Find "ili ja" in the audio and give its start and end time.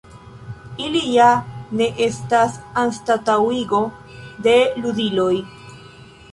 0.85-1.27